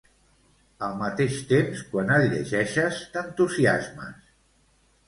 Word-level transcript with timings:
Al 0.87 0.95
mateix 1.01 1.35
temps 1.51 1.83
quan 1.91 2.15
el 2.17 2.27
llegeixes 2.33 3.07
t'entusiasmes. 3.15 4.35